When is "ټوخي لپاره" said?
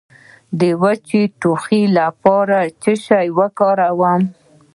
1.41-2.57